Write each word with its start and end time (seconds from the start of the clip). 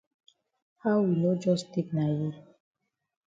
How 0.79 0.99
we 1.03 1.13
no 1.23 1.31
jus 1.43 1.61
take 1.73 1.89
na 1.95 2.05
yi? 2.15 2.27